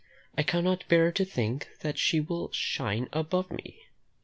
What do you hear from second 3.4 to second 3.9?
me.